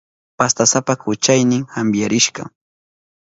Pastasapa 0.41 0.93
kuchaynin 1.01 1.63
kampiyarishka. 1.73 2.41